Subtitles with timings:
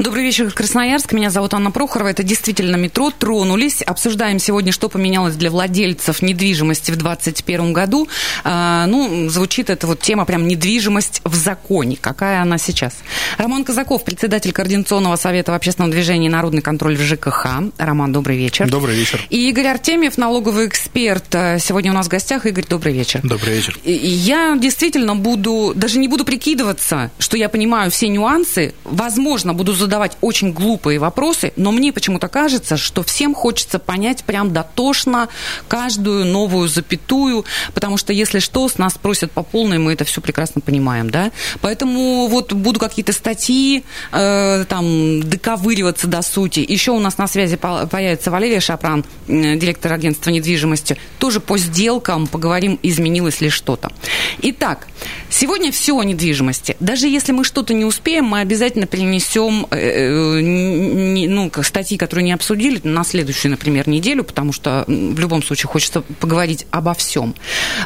[0.00, 1.12] Добрый вечер, Красноярск.
[1.12, 2.08] Меня зовут Анна Прохорова.
[2.08, 3.12] Это действительно метро.
[3.16, 3.80] Тронулись.
[3.80, 8.08] Обсуждаем сегодня, что поменялось для владельцев недвижимости в 2021 году.
[8.42, 11.96] А, ну, звучит эта вот тема прям недвижимость в законе.
[12.00, 12.94] Какая она сейчас?
[13.38, 17.46] Роман Казаков, председатель Координационного совета в общественном движении «Народный контроль в ЖКХ».
[17.78, 18.68] Роман, добрый вечер.
[18.68, 19.24] Добрый вечер.
[19.30, 21.26] И Игорь Артемьев, налоговый эксперт.
[21.30, 22.46] Сегодня у нас в гостях.
[22.46, 23.20] Игорь, добрый вечер.
[23.22, 23.78] Добрый вечер.
[23.84, 28.74] Я действительно буду, даже не буду прикидываться, что я понимаю все нюансы.
[28.82, 34.52] Возможно, буду задавать очень глупые вопросы, но мне почему-то кажется, что всем хочется понять прям
[34.52, 35.28] дотошно
[35.68, 40.20] каждую новую запятую, потому что если что, с нас просят по полной, мы это все
[40.20, 41.30] прекрасно понимаем, да.
[41.60, 46.64] Поэтому вот буду какие-то статьи э, там доковыриваться до сути.
[46.66, 50.96] Еще у нас на связи по- появится Валерия Шапран, директор агентства недвижимости.
[51.18, 53.92] Тоже по сделкам поговорим, изменилось ли что-то.
[54.40, 54.86] Итак,
[55.28, 56.76] сегодня все о недвижимости.
[56.80, 62.32] Даже если мы что-то не успеем, мы обязательно перенесем э, ну, как статьи, которые не
[62.32, 67.34] обсудили, на следующую, например, неделю, потому что в любом случае хочется поговорить обо всем.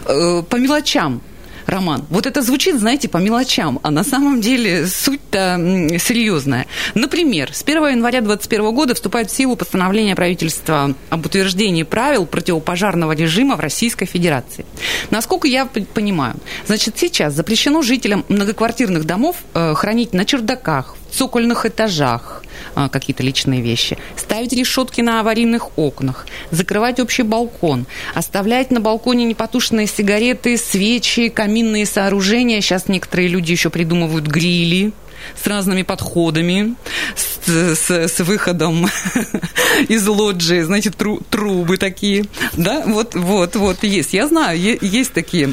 [0.07, 1.23] Э, По мелочам.
[1.69, 5.59] Роман, вот это звучит, знаете, по мелочам, а на самом деле суть-то
[5.99, 6.67] серьезная.
[6.95, 13.13] Например, с 1 января 2021 года вступает в силу постановление правительства об утверждении правил противопожарного
[13.13, 14.65] режима в Российской Федерации.
[15.11, 16.37] Насколько я понимаю,
[16.67, 22.43] значит, сейчас запрещено жителям многоквартирных домов э, хранить на чердаках, в цокольных этажах
[22.75, 29.25] а, какие-то личные вещи, ставить решетки на аварийных окнах, закрывать общий балкон, оставлять на балконе
[29.25, 32.61] непотушенные сигареты, свечи, каминные сооружения.
[32.61, 34.93] Сейчас некоторые люди еще придумывают грили
[35.43, 36.75] с разными подходами,
[37.17, 38.89] с, с- с выходом
[39.89, 42.25] из лоджии, знаете, тру- трубы такие.
[42.57, 44.13] Да, вот, вот, вот, есть.
[44.15, 45.53] Я знаю, есть такие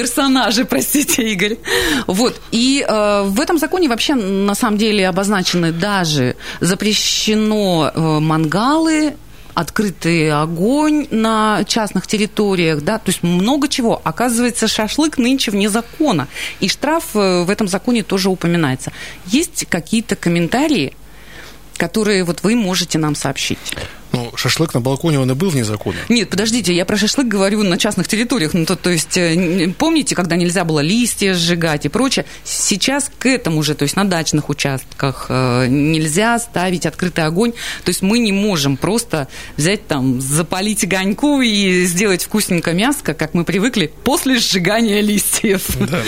[0.00, 1.58] персонажи, простите, Игорь.
[2.06, 2.40] Вот.
[2.52, 9.14] И э, в этом законе вообще на самом деле обозначены даже запрещено э, мангалы,
[9.54, 14.00] открытый огонь на частных территориях, да, то есть много чего.
[14.04, 16.28] Оказывается, шашлык нынче вне закона,
[16.60, 18.92] и штраф э, в этом законе тоже упоминается.
[19.26, 20.94] Есть какие-то комментарии,
[21.76, 23.58] которые вот вы можете нам сообщить?
[24.12, 25.96] Ну, шашлык на балконе, он и был вне закона.
[26.08, 28.54] Нет, подождите, я про шашлык говорю на частных территориях.
[28.54, 32.26] Ну, то, то есть, э, помните, когда нельзя было листья сжигать и прочее?
[32.44, 37.52] Сейчас к этому же, то есть на дачных участках э, нельзя ставить открытый огонь.
[37.84, 43.34] То есть мы не можем просто взять там, запалить огоньку и сделать вкусненько мяско, как
[43.34, 45.62] мы привыкли, после сжигания листьев.
[45.78, 46.02] Да.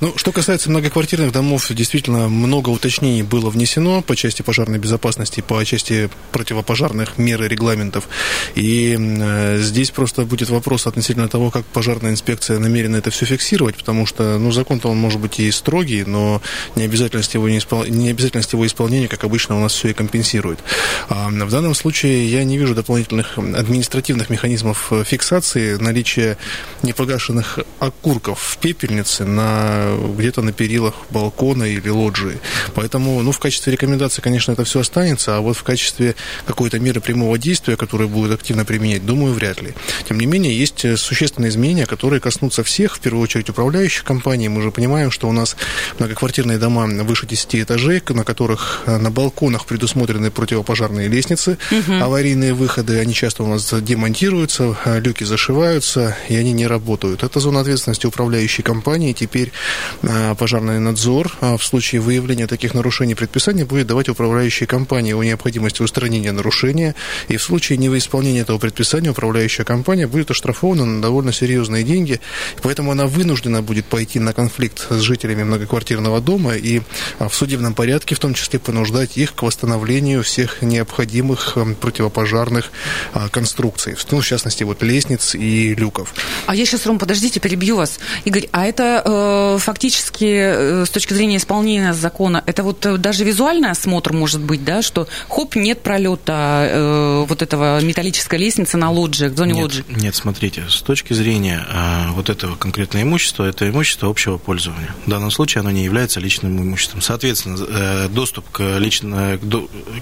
[0.00, 5.64] Ну, что касается многоквартирных домов, действительно много уточнений было внесено по части пожарной безопасности, по
[5.64, 8.08] части противопожарных мер и регламентов.
[8.54, 13.76] И э, здесь просто будет вопрос относительно того, как пожарная инспекция намерена это все фиксировать,
[13.76, 16.42] потому что, ну, закон-то он может быть и строгий, но
[16.76, 17.84] необязательность его, не испол...
[17.84, 20.60] необязательность его исполнения, как обычно, у нас все и компенсирует.
[21.08, 26.36] А в данном случае я не вижу дополнительных административных механизмов э, фиксации наличия
[26.82, 32.38] непогашенных окурков в пепельнице на, где-то на перилах балкона или лоджии.
[32.74, 36.14] Поэтому, ну, в качестве рекомендации, конечно, это все останется, а вот в качестве
[36.46, 39.74] какой-то меры прямого действия, которое будет активно применять, думаю, вряд ли.
[40.08, 44.48] Тем не менее, есть э, существенные изменения, которые коснутся всех, в первую очередь управляющих компаний.
[44.48, 45.56] Мы же понимаем, что у нас
[45.98, 51.58] многоквартирные дома выше 10 этажей, на которых э, на балконах предусмотрены противопожарные лестницы,
[52.00, 57.22] аварийные выходы, они часто у нас демонтируются, э, люки зашиваются, и они не работают.
[57.22, 59.12] Это зона ответственности управляющей компании.
[59.12, 59.52] Теперь
[60.38, 66.32] пожарный надзор в случае выявления таких нарушений предписания будет давать управляющей компании о необходимости устранения
[66.32, 66.94] нарушения,
[67.28, 72.20] и в случае невыполнения этого предписания управляющая компания будет оштрафована на довольно серьезные деньги,
[72.62, 76.82] поэтому она вынуждена будет пойти на конфликт с жителями многоквартирного дома и
[77.18, 82.70] а, в судебном порядке в том числе понуждать их к восстановлению всех необходимых м, противопожарных
[83.12, 86.14] а, конструкций, ну, в частности, вот лестниц и люков.
[86.46, 88.00] А я сейчас, Ром, подождите, перебью вас.
[88.24, 93.24] Игорь, а это э, фактически э, с точки зрения исполнения закона, это вот э, даже
[93.24, 98.90] визуальный осмотр может быть, да, что хоп, нет пролета э, вот этого металлической лестницы на
[98.90, 99.84] лоджии, к зоне нет, лоджии?
[99.88, 104.94] Нет, смотрите, с точки зрения а, вот этого конкретного имущества, это имущество общего пользования.
[105.06, 107.00] В данном случае оно не является личным имуществом.
[107.02, 109.38] Соответственно, э, доступ к, лично,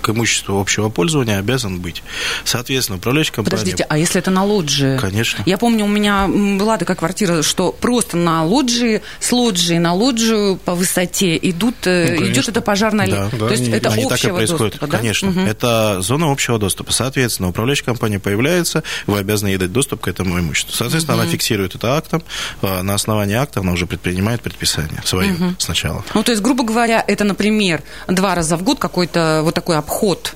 [0.02, 2.02] к, имуществу общего пользования обязан быть.
[2.44, 3.56] Соответственно, управляющая компания...
[3.58, 4.98] Подождите, а если это на лоджии?
[4.98, 5.42] Конечно.
[5.46, 10.56] Я помню, у меня была такая квартира, что просто на лоджии, с лоджии на лоджию
[10.64, 13.36] по высоте идут, э, Ну, идет это пожарная Да, лестница.
[13.38, 14.96] да, То есть они- это Они так и общего происходит, доступа, да?
[14.98, 15.30] конечно.
[15.30, 15.46] Мгм.
[15.46, 16.87] Это зона общего доступа.
[16.90, 20.74] Соответственно, управляющая компания появляется, вы обязаны ей дать доступ к этому имуществу.
[20.74, 22.22] Соответственно, она фиксирует это актом.
[22.62, 26.04] А, На основании акта она уже предпринимает предписание свое сначала.
[26.14, 30.34] Ну, то есть, грубо говоря, это, например, два раза в год какой-то вот такой обход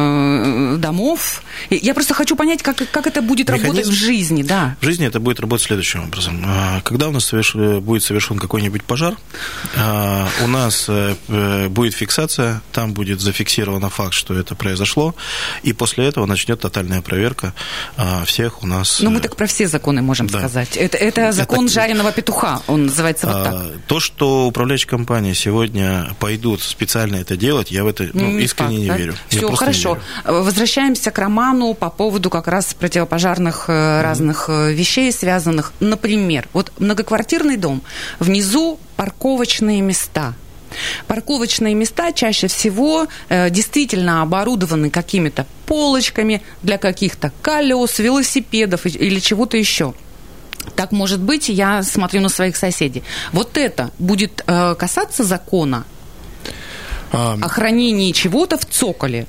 [0.00, 1.42] э, домов.
[1.70, 3.90] Я просто хочу понять, как, как это будет работать Механизм?
[3.92, 4.76] в жизни, да.
[4.80, 6.42] В жизни это будет работать следующим образом.
[6.46, 9.16] А, Когда у нас соверш- будет совершен какой-нибудь пожар,
[9.76, 15.14] а, у нас э, э, будет фиксация, там будет зафиксировано факт, что это произошло,
[15.62, 17.52] и после этого начнет тотальная проверка
[17.96, 19.00] а, всех у нас.
[19.00, 20.38] Ну, мы э, так про все законы можем да.
[20.38, 20.76] сказать.
[20.76, 23.66] Это, это закон Это- жареного петуха, он называется вот так.
[23.86, 28.76] То, что управляющие компании сегодня пойдут специально это делать, я в это ну, Не искренне
[28.76, 28.96] факт, не да?
[28.96, 29.14] верю.
[29.28, 29.46] Все, не
[29.94, 30.22] хорошо.
[30.24, 30.42] верю.
[30.44, 35.72] Возвращаемся к роману по поводу как раз противопожарных э, разных э, вещей, связанных.
[35.80, 37.82] Например, вот многоквартирный дом,
[38.18, 40.34] внизу парковочные места.
[41.06, 49.56] Парковочные места чаще всего э, действительно оборудованы какими-то полочками для каких-то колес, велосипедов или чего-то
[49.56, 49.94] еще.
[50.76, 53.02] Так может быть, я смотрю на своих соседей.
[53.32, 55.84] Вот это будет э, касаться закона
[57.12, 59.26] А, о хранении чего-то в цоколе.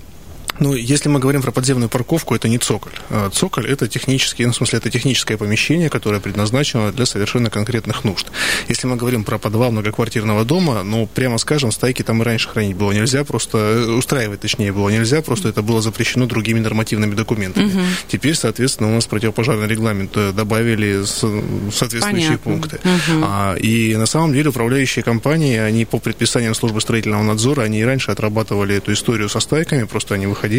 [0.61, 2.91] Ну, если мы говорим про подземную парковку, это не цоколь.
[3.09, 8.03] А Цоколь– это технический, ну, в смысле, это техническое помещение, которое предназначено для совершенно конкретных
[8.03, 8.27] нужд.
[8.69, 12.75] Если мы говорим про подвал многоквартирного дома, ну, прямо скажем, стайки там и раньше хранить
[12.75, 17.71] было нельзя, просто э, устраивать, точнее, было нельзя, просто это было запрещено другими нормативными документами.
[18.07, 21.25] Теперь, соответственно, у нас противопожарный регламент э, добавили с-
[21.73, 22.51] соответствующие Понятно.
[22.77, 22.79] пункты.
[23.23, 27.83] А, и на самом деле управляющие компании, они по предписаниям службы строительного надзора, они и
[27.83, 30.50] раньше отрабатывали эту историю со стайками, просто они выходили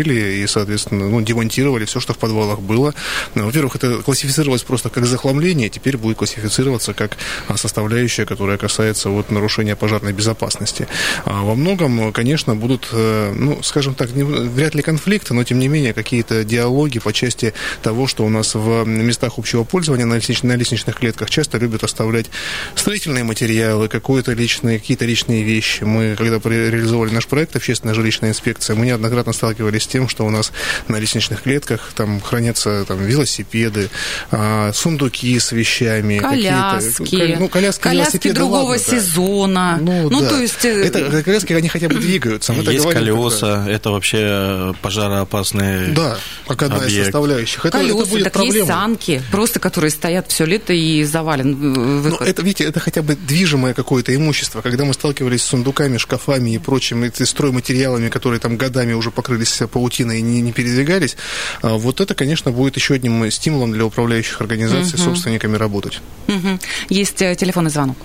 [0.43, 2.95] и, соответственно, ну, демонтировали все, что в подвалах было.
[3.35, 7.17] Ну, во-первых, это классифицировалось просто как захламление, теперь будет классифицироваться как
[7.49, 10.87] а, составляющая, которая касается вот, нарушения пожарной безопасности.
[11.25, 15.59] А во многом, конечно, будут, э, ну, скажем так, не- вряд ли конфликты, но, тем
[15.59, 20.15] не менее, какие-то диалоги по части того, что у нас в местах общего пользования на,
[20.15, 22.27] лестнич- на лестничных клетках часто любят оставлять
[22.75, 25.85] строительные материалы, какое-то личные, какие-то личные вещи.
[25.85, 30.31] Мы, когда реализовывали наш проект «Общественная жилищная инспекция», мы неоднократно сталкивались с тем, что у
[30.31, 30.53] нас
[30.89, 33.91] на лестничных клетках там хранятся там, велосипеды,
[34.31, 36.19] а, сундуки с вещами.
[36.19, 37.37] Коляски.
[37.39, 38.91] ну, коляски, Коляски велосипеды, другого ладно, да.
[39.01, 39.79] сезона.
[39.81, 40.29] Ну, да.
[40.29, 40.65] то есть...
[40.65, 42.53] э, Это коляски, они хотя бы двигаются.
[42.53, 46.17] Мы Есть говорим, когда- колеса, это вообще пожароопасные Да,
[46.47, 47.65] как одна из составляющих.
[47.67, 48.67] Это, это Колеса, будет так есть проблема.
[48.67, 52.27] санки, просто которые стоят все лето и завален э, Ну, выход.
[52.29, 54.61] это, видите, это хотя бы движимое какое-то имущество.
[54.61, 59.49] Когда мы сталкивались с сундуками, шкафами и прочими эти стройматериалами, которые там годами уже покрылись
[59.69, 61.17] паутиной и не, не передвигались,
[61.63, 66.01] а, вот это, конечно, будет еще одним стимулом для управляющих организаций с собственниками работать.
[66.27, 66.61] Мгм.
[66.89, 67.97] Есть э, телефонный звонок.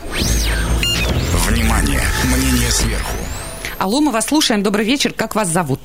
[1.48, 2.02] Внимание!
[2.26, 3.16] Мнение сверху.
[3.78, 4.64] Алло, мы вас слушаем.
[4.64, 5.14] Добрый вечер.
[5.14, 5.80] Как вас зовут?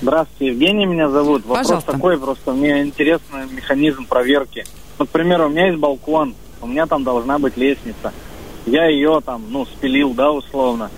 [0.00, 1.44] Здравствуйте, Евгений меня зовут.
[1.46, 1.92] Вопрос Пожалуйста.
[1.92, 4.64] такой, просто мне интересный механизм проверки.
[4.98, 8.12] Вот, к примеру, у меня есть балкон, у меня там должна быть лестница.
[8.66, 10.90] Я ее там, ну, спилил, да, условно.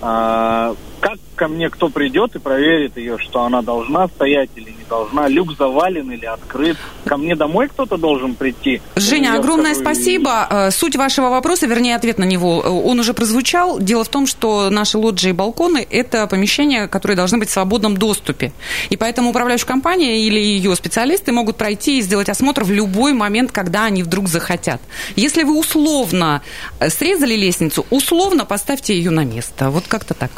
[0.00, 4.84] А, как ко мне кто придет и проверит ее, что она должна стоять или не
[4.88, 5.28] должна?
[5.28, 6.76] Люк завален или открыт?
[7.04, 8.80] Ко мне домой кто-то должен прийти?
[8.96, 10.46] Женя, огромное и- спасибо.
[10.50, 13.78] Э, Суть вашего вопроса, вернее, ответ на него, э, он уже прозвучал.
[13.78, 17.96] Дело в том, что наши лоджии и балконы– это помещения, которые должны быть в свободном
[17.96, 18.52] доступе.
[18.90, 23.52] И поэтому управляющая компания или ее специалисты могут пройти и сделать осмотр в любой момент,
[23.52, 24.80] когда они вдруг захотят.
[25.16, 26.42] Если вы условно
[26.80, 29.70] э, срезали лестницу, условно поставьте ее на место.
[29.70, 30.30] Вот как-то так.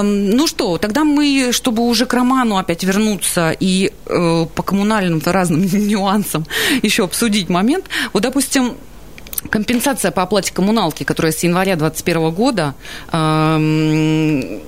[0.00, 5.20] Эм, Ну что, тогда мы, чтобы уже к роману опять вернуться и э, по коммунальным
[5.24, 6.46] разным нюансам
[6.82, 7.86] еще обсудить момент.
[8.12, 8.76] Вот, допустим,
[9.50, 12.74] компенсация по оплате коммуналки, которая с января 2021 года,
[13.12, 14.60] эм,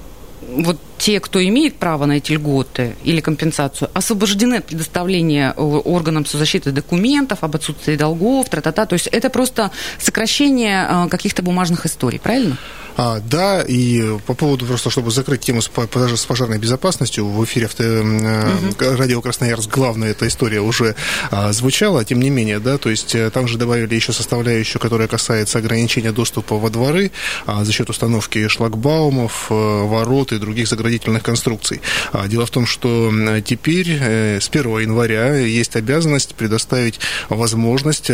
[0.49, 6.27] вот те, кто имеет право на эти льготы или компенсацию, освобождены от предоставления э, органам
[6.27, 8.87] соцзащиты документов об отсутствии долгов, тра-та-та.
[8.87, 12.59] То есть это просто сокращение э, каких-то бумажных историй, правильно?
[13.01, 17.67] А, да, и по поводу просто, чтобы закрыть тему с, с пожарной безопасностью, в эфире
[17.67, 20.97] авто, э, радио Красноярск главная эта история уже
[21.31, 25.59] а, звучала, тем не менее, да, то есть там же добавили еще составляющую, которая касается
[25.59, 27.13] ограничения доступа во дворы
[27.47, 31.81] а, за счет установки шлагбаумов, ворот и других заградительных заградительных конструкций.
[32.13, 33.13] А дело в том, что
[33.45, 34.01] теперь
[34.41, 38.11] с 1 января есть обязанность предоставить возможность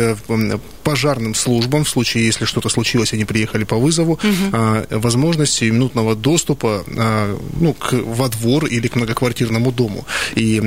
[0.83, 4.89] пожарным службам, в случае, если что-то случилось, они приехали по вызову, угу.
[4.91, 6.83] возможность минутного доступа
[7.59, 10.05] ну, к, во двор или к многоквартирному дому.
[10.35, 10.59] И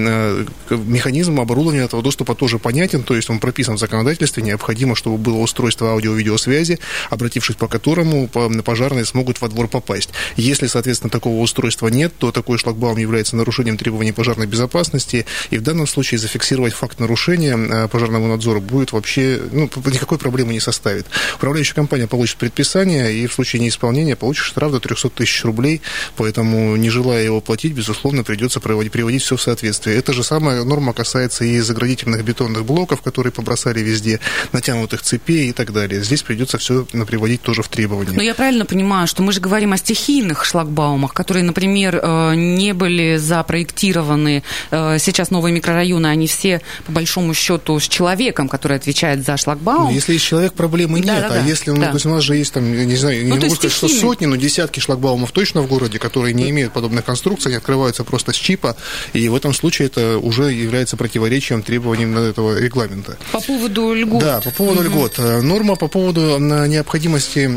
[0.70, 5.38] механизм оборудования этого доступа тоже понятен, то есть он прописан в законодательстве, необходимо, чтобы было
[5.38, 6.78] устройство аудио-видеосвязи,
[7.10, 10.10] обратившись по которому пожарные смогут во двор попасть.
[10.36, 15.62] Если, соответственно, такого устройства нет, то такой шлагбаум является нарушением требований пожарной безопасности, и в
[15.62, 21.06] данном случае зафиксировать факт нарушения э, пожарного надзора будет вообще, ну, никакой проблемы не составит.
[21.36, 25.82] Управляющая компания получит предписание, и в случае неисполнения получит штраф до 300 тысяч рублей,
[26.16, 29.96] поэтому, не желая его платить, безусловно, придется приводить, приводить все в соответствие.
[29.96, 34.20] Эта же самая норма касается и заградительных бетонных блоков, которые побросали везде,
[34.52, 36.02] натянутых цепей и так далее.
[36.02, 38.12] Здесь придется все приводить тоже в требования.
[38.12, 42.72] Но я правильно понимаю, что мы же говорим о стихийных шлагбаумах, которые, например, э, не
[42.72, 44.42] были запроектированы.
[44.70, 49.84] Э, сейчас новые микрорайоны, они все, по большому счету, с человеком, который отвечает за шлагбаум.
[49.84, 51.06] Но если есть человек, проблемы нет.
[51.06, 51.88] Да, да, а если, ну, да.
[51.88, 54.26] то есть у нас же есть там, не знаю, ну, не могу сказать, что сотни,
[54.26, 58.36] но десятки шлагбаумов точно в городе, которые не имеют подобных конструкций, они открываются просто с
[58.36, 58.76] чипа,
[59.12, 63.16] и в этом случае это уже является противоречием требованиям этого регламента.
[63.32, 64.20] По поводу льгот.
[64.20, 64.88] Да, по поводу угу.
[64.88, 65.14] льгот.
[65.18, 67.50] Э, норма по поводу необходимости,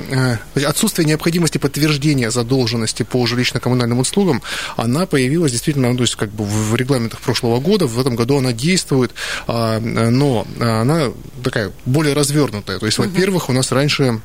[0.65, 4.20] отсутствия необходимости подтверждения задолженности по жилищно-коммунальным услугам,
[4.75, 8.37] она появилась действительно, ну, то есть как бы в регламентах прошлого года, в этом году
[8.37, 9.11] она действует,
[9.47, 11.11] а, но она
[11.43, 12.79] такая более развернутая.
[12.79, 13.07] То есть, угу.
[13.07, 14.21] во-первых, у нас раньше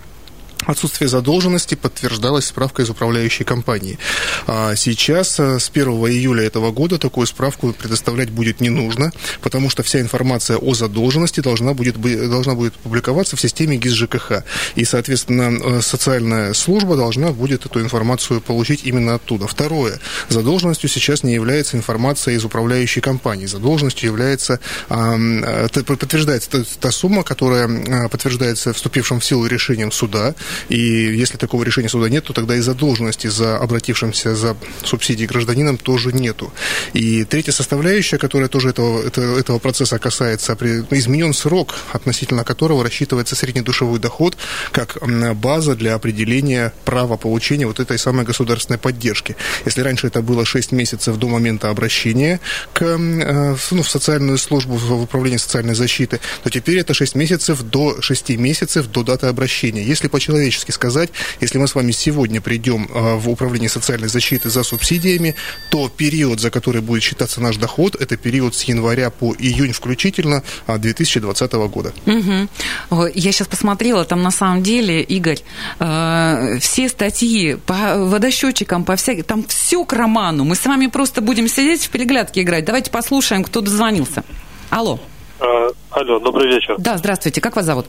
[0.65, 3.99] Отсутствие задолженности подтверждалось справкой из управляющей компании.
[4.47, 9.71] А сейчас, э, с 1 июля этого года, такую справку предоставлять будет не нужно, потому
[9.71, 14.45] что вся информация о задолженности должна будет, должна будет публиковаться в системе ГИС ЖКХ.
[14.75, 19.47] И, соответственно, э, социальная служба должна будет эту информацию получить именно оттуда.
[19.47, 20.01] Второе.
[20.29, 23.47] Задолженностью сейчас не является информация из управляющей компании.
[23.47, 24.59] Задолженностью является,
[24.89, 30.35] э, подтверждается та сумма, которая подтверждается вступившим в силу решением суда,
[30.69, 35.79] и если такого решения суда нет, то тогда и задолженности за обратившимся за субсидией гражданином
[35.79, 36.53] тоже нету.
[36.93, 40.57] И третья составляющая, которая тоже этого, этого, этого процесса касается,
[40.91, 44.37] изменен срок, относительно которого рассчитывается среднедушевой доход
[44.73, 44.99] как
[45.35, 49.37] база для определения права получения вот этой самой государственной поддержки.
[49.65, 52.41] Если раньше это было 6 месяцев до момента обращения
[52.73, 57.63] к, э, ну, в социальную службу, в управление социальной защиты, то теперь это 6 месяцев
[57.63, 59.83] до 6 месяцев до даты обращения.
[59.83, 64.51] Если по по-человечески сказать, если мы с вами сегодня придем а, в управление социальной защиты
[64.51, 65.35] за субсидиями,
[65.71, 70.43] то период, за который будет считаться наш доход, это период с января по июнь включительно
[70.67, 71.93] 2020 а, года.
[72.07, 73.07] Угу.
[73.15, 75.41] Я сейчас посмотрела, там на самом деле, Игорь,
[75.81, 80.45] э, все статьи по водосчетчикам, по всяким, там все к роману.
[80.45, 82.65] Мы с вами просто будем сидеть в переглядке играть.
[82.65, 84.23] Давайте послушаем, кто дозвонился.
[84.71, 84.99] Алло.
[85.41, 86.77] А, алло, добрый вечер.
[86.79, 87.41] Да, здравствуйте.
[87.41, 87.87] Как вас зовут?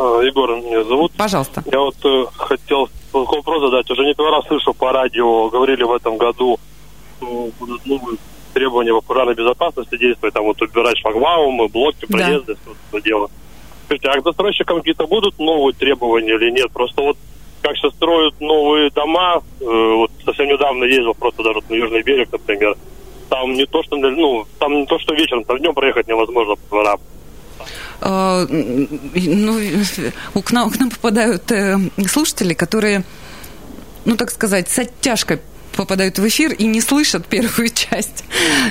[0.00, 1.12] А, Егор меня зовут.
[1.12, 1.62] Пожалуйста.
[1.70, 3.90] Я вот э, хотел вопрос задать.
[3.90, 6.58] Уже не первый раз слышу по радио, говорили в этом году,
[7.18, 8.16] что будут новые
[8.54, 12.60] требования по пожарной безопасности действовать, там вот убирать шлагбаумы, блоки, проезды, да.
[12.62, 13.30] все это дело.
[13.84, 16.70] Скажите, а к застройщикам какие-то будут новые требования или нет?
[16.72, 17.18] Просто вот
[17.60, 22.32] как сейчас строят новые дома, э, вот совсем недавно ездил просто даже на Южный берег,
[22.32, 22.74] например,
[23.28, 26.68] там не то, что, ну, там не то, что вечером, там днем проехать невозможно по
[26.70, 27.00] дворам.
[28.00, 29.60] А, ну,
[30.42, 31.78] к нам, к нам попадают э,
[32.08, 33.04] слушатели, которые,
[34.04, 35.40] ну, так сказать, с оттяжкой
[35.76, 38.24] попадают в эфир и не слышат первую часть.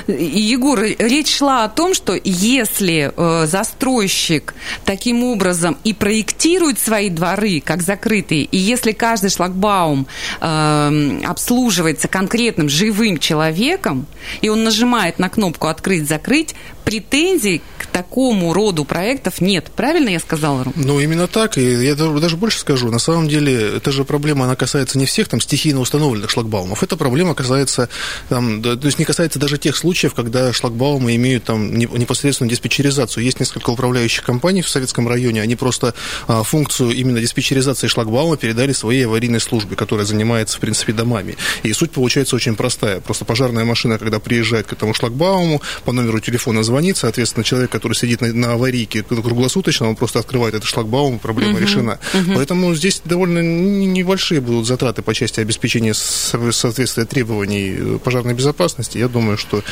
[0.06, 7.60] Егор, речь шла о том, что если э, застройщик таким образом и проектирует свои дворы
[7.60, 10.06] как закрытые, и если каждый шлагбаум
[10.40, 14.06] э, обслуживается конкретным живым человеком,
[14.40, 19.70] и он нажимает на кнопку «Открыть-закрыть», претензий к такому роду проектов нет.
[19.74, 20.74] Правильно я сказала, Рум?
[20.76, 21.58] Ну, именно так.
[21.58, 22.90] И я даже больше скажу.
[22.90, 26.82] На самом деле, эта же проблема, она касается не всех там стихийно установленных шлагбаумов.
[26.82, 27.88] Эта проблема касается,
[28.28, 33.24] там, то есть не касается даже тех случаев, когда шлагбаумы имеют там непосредственную диспетчеризацию.
[33.24, 35.94] Есть несколько управляющих компаний в Советском районе, они просто
[36.26, 41.36] а, функцию именно диспетчеризации шлагбаума передали своей аварийной службе, которая занимается, в принципе, домами.
[41.62, 43.00] И суть получается очень простая.
[43.00, 47.94] Просто пожарная машина, когда приезжает к этому шлагбауму, по номеру телефона звонит, соответственно, человек, который
[47.94, 51.98] сидит на, на аварийке круглосуточно, он просто открывает этот шлагбаум, проблема угу, решена.
[52.14, 52.32] Угу.
[52.36, 59.36] Поэтому здесь довольно небольшие будут затраты по части обеспечения соответствия требований пожарной безопасности, я думаю,
[59.36, 59.64] что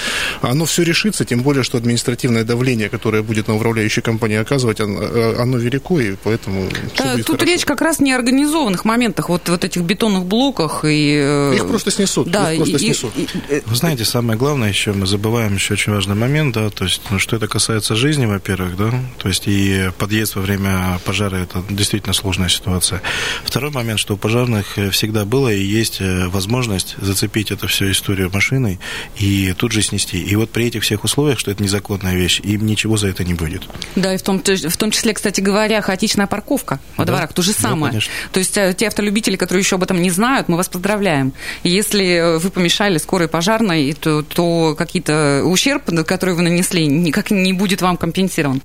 [0.42, 5.00] оно все решится, тем более, что административное давление, которое будет на управляющей компании оказывать, оно,
[5.38, 6.68] оно велико, и поэтому...
[6.98, 7.46] Да, тут хорошо.
[7.46, 11.54] речь как раз не о организованных моментах, вот, вот этих бетонных блоках и...
[11.54, 12.28] Их просто снесут.
[12.28, 13.12] Да, их просто и, снесут.
[13.16, 16.87] И, и, Вы знаете, самое главное еще, мы забываем еще очень важный момент, да, то
[16.88, 21.36] есть, ну, что это касается жизни, во-первых, да, то есть и подъезд во время пожара
[21.36, 23.02] это действительно сложная ситуация.
[23.44, 28.30] Второй момент, что у пожарных всегда было и есть э, возможность зацепить эту всю историю
[28.32, 28.80] машиной
[29.16, 30.18] и тут же снести.
[30.18, 33.34] И вот при этих всех условиях, что это незаконная вещь, им ничего за это не
[33.34, 33.62] будет.
[33.94, 37.12] Да, и в том, в том числе, кстати говоря, хаотичная парковка во да?
[37.12, 37.92] дворах, то же самое.
[37.92, 38.00] Да,
[38.32, 41.32] то есть э, те автолюбители, которые еще об этом не знают, мы вас поздравляем.
[41.64, 47.82] Если вы помешали скорой пожарной, то, то какие-то ущерб, который вы нанесли, никак не будет
[47.82, 48.62] вам компенсирован.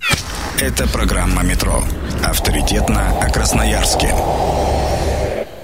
[0.60, 1.84] Это программа «Метро».
[2.24, 4.14] Авторитетно о Красноярске.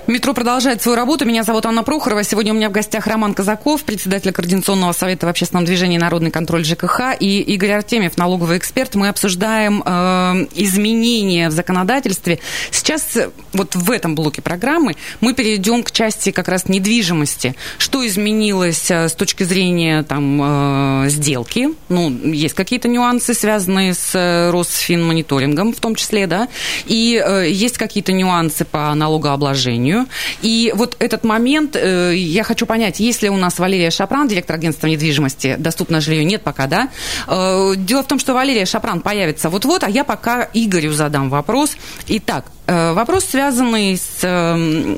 [0.09, 1.23] Метро продолжает свою работу.
[1.23, 2.23] Меня зовут Анна Прохорова.
[2.23, 6.65] Сегодня у меня в гостях Роман Казаков, председатель Координационного совета в общественном движении «Народный контроль
[6.65, 8.95] ЖКХ» и Игорь Артемьев, налоговый эксперт.
[8.95, 12.39] Мы обсуждаем э, изменения в законодательстве.
[12.71, 13.19] Сейчас
[13.53, 17.53] вот в этом блоке программы мы перейдем к части как раз недвижимости.
[17.77, 21.69] Что изменилось э, с точки зрения там, э, сделки?
[21.87, 26.47] Ну, есть какие-то нюансы, связанные с э, Росфинмониторингом в том числе, да?
[26.87, 30.09] И э, есть какие-то нюансы по налогообложению сожалению.
[30.41, 34.55] И вот этот момент, э, я хочу понять, есть ли у нас Валерия Шапран, директор
[34.55, 36.23] агентства недвижимости, доступное жилье?
[36.23, 36.89] Нет пока, да?
[37.27, 41.75] Э, дело в том, что Валерия Шапран появится вот-вот, а я пока Игорю задам вопрос.
[42.07, 44.97] Итак, вопрос, связанный с эм,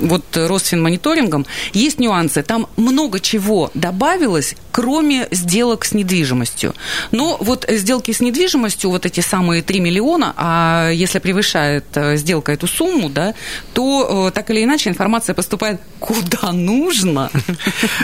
[0.00, 2.42] вот Росфинмониторингом, есть нюансы.
[2.42, 6.74] Там много чего добавилось, кроме сделок с недвижимостью.
[7.10, 12.52] Но вот сделки с недвижимостью, вот эти самые 3 миллиона, а если превышает э, сделка
[12.52, 13.34] эту сумму, да,
[13.74, 17.30] то э, так или иначе информация поступает куда нужно.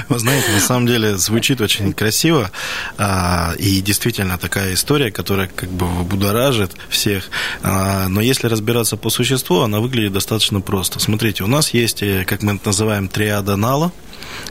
[0.08, 2.50] Вы знаете, на самом деле звучит очень красиво,
[2.96, 7.30] а, и действительно такая история, которая как бы будоражит всех.
[7.62, 10.98] А, но если разбираться по существу, она выглядит достаточно просто.
[10.98, 13.92] Смотрите, у нас есть, э, как мы это называем, триада нала.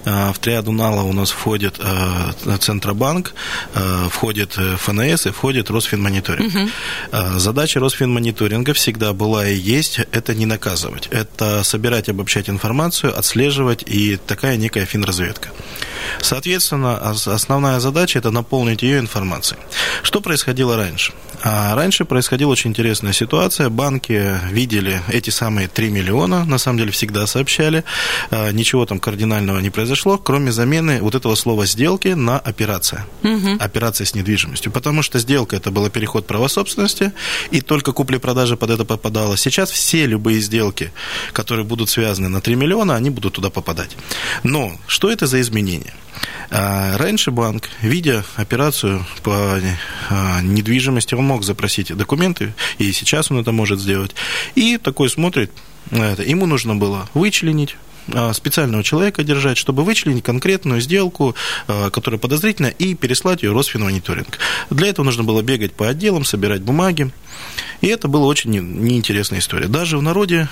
[0.06, 3.34] А, в триаду нала у нас входит э, Центробанк,
[3.76, 6.56] э, входит ФНС и входит Росфинмониторинг.
[6.56, 7.40] Угу.
[7.40, 11.08] Задача Росфинмониторинга всегда была и есть это не наказывать.
[11.12, 15.50] Это собирать, обобщать информацию, отслеживать и такая некая финразведка.
[16.22, 19.60] Соответственно, основная задача– это наполнить ее информацией.
[20.04, 21.14] Что происходило раньше?
[21.44, 23.70] А раньше происходила очень интересная ситуация.
[23.70, 27.84] Банки видели эти самые 3 миллиона, на самом деле всегда сообщали.
[28.32, 33.06] А, ничего там кардинального не произошло, кроме замены вот этого слова «сделки» на «операция».
[33.24, 33.58] Угу.
[33.60, 34.72] Операция с недвижимостью.
[34.72, 37.14] Потому что сделка– это был переход права собственности,
[37.52, 39.38] и только купли-продажи под это попадало.
[39.38, 40.92] Сейчас все любые сделки,
[41.34, 43.96] которые будут связаны на 3 миллиона, они будут туда попадать.
[44.44, 45.94] Но что это за изменения?
[46.50, 49.60] А, раньше банк, видя операцию по
[50.10, 54.16] а, недвижимости, он мог запросить документы, и сейчас он это может сделать.
[54.56, 55.52] И такой смотрит,
[55.92, 57.76] это, ему нужно было вычленить
[58.14, 61.36] а, специального человека держать, чтобы вычленить конкретную сделку,
[61.68, 64.40] которая подозрительна, и переслать ее Росфинмониторинг.
[64.70, 67.12] Для этого нужно было бегать по отделам, собирать бумаги.
[67.82, 69.68] И это была очень неинтересная история.
[69.68, 70.48] Даже в народе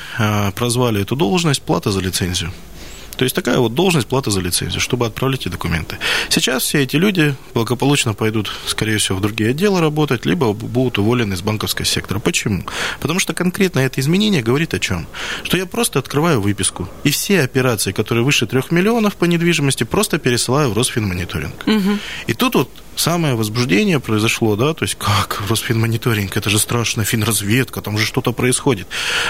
[0.55, 2.51] прозвали эту должность плата за лицензию.
[3.17, 5.97] То есть такая вот должность плата за лицензию, чтобы отправлять эти документы.
[6.29, 11.33] Сейчас все эти люди благополучно пойдут, скорее всего, в другие отделы работать, либо будут уволены
[11.33, 12.19] из банковского сектора.
[12.19, 12.65] Почему?
[12.99, 15.07] Потому что конкретно это изменение говорит о чем?
[15.43, 20.17] Что я просто открываю выписку, и все операции, которые выше трех миллионов по недвижимости, просто
[20.17, 21.67] пересылаю в Росфинмониторинг.
[21.67, 21.99] Угу.
[22.27, 27.81] И тут вот самое возбуждение произошло, да, то есть как Росфинмониторинг, это же страшно, финразведка,
[27.81, 28.87] там же что-то происходит.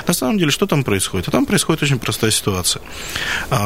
[0.08, 1.28] На самом деле, что там происходит?
[1.28, 2.82] А там происходит очень простая ситуация.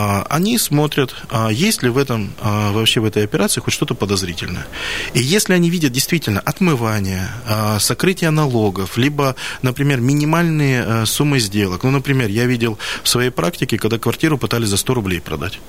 [0.09, 3.93] А, они смотрят, а, есть ли в этом, а, вообще в этой операции хоть что-то
[3.93, 4.65] подозрительное.
[5.13, 7.29] И если они видят действительно отмывание,
[7.79, 13.99] сокрытие налогов, либо, например, минимальные суммы сделок, ну, например, я видел в своей практике, когда
[13.99, 15.59] квартиру пытались за 100 рублей продать.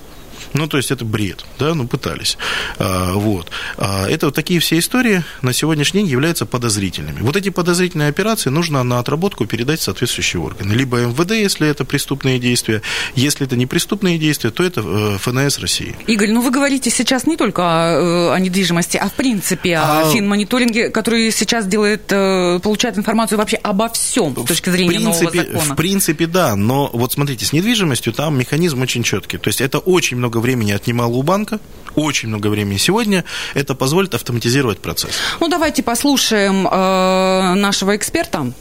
[0.55, 2.37] Ну, то есть это бред, да, ну, пытались.
[2.79, 3.51] А, вот.
[3.77, 7.21] А, это вот такие все истории на сегодняшний день являются подозрительными.
[7.21, 10.73] Вот эти подозрительные операции нужно на отработку передать в соответствующие органы.
[10.73, 12.83] Либо МВД, если это преступные действия,
[13.15, 15.97] если это не преступные действия, то это э, ФНС России.
[16.07, 20.09] Игорь, ну вы говорите сейчас не только о, э, о недвижимости, а в принципе о
[20.09, 20.13] а...
[20.13, 25.43] финмониторинге, который сейчас делает, э, получает информацию вообще обо всем с точки зрения в принципе,
[25.43, 25.75] нового закона.
[25.75, 29.39] В принципе, да, но вот смотрите, с недвижимостью там механизм очень четкий.
[29.39, 31.61] То есть это очень много времени отнимало у банка,
[31.95, 32.77] очень много времени.
[32.79, 33.25] Сегодня
[33.55, 35.13] это позволит автоматизировать процесс.
[35.41, 38.53] Ну, давайте послушаем э, нашего эксперта.